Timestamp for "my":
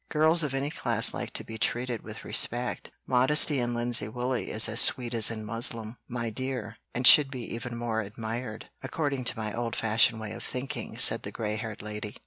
6.07-6.31, 9.37-9.53